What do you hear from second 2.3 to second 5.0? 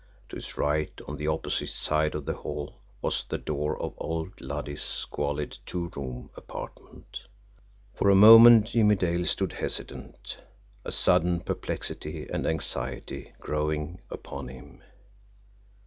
hall, was the door of old Luddy's